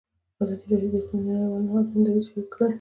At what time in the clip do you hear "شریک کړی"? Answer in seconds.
2.27-2.69